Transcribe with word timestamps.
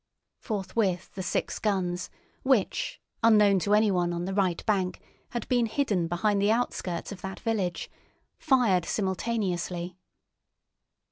Forthwith 0.39 1.11
the 1.13 1.21
six 1.21 1.59
guns 1.59 2.09
which, 2.41 2.99
unknown 3.21 3.59
to 3.59 3.75
anyone 3.75 4.13
on 4.13 4.25
the 4.25 4.33
right 4.33 4.65
bank, 4.65 4.99
had 5.29 5.47
been 5.47 5.67
hidden 5.67 6.07
behind 6.07 6.41
the 6.41 6.51
outskirts 6.51 7.11
of 7.11 7.21
that 7.21 7.39
village, 7.41 7.87
fired 8.39 8.85
simultaneously. 8.85 9.99